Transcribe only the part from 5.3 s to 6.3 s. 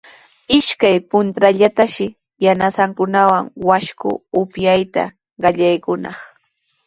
qallaykunaq.